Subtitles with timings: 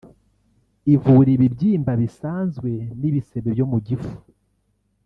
[0.93, 4.13] ivura ibibyimba bisanzwe n’ibisebe byo mu gifu